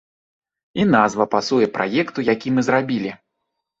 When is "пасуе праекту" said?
1.35-2.19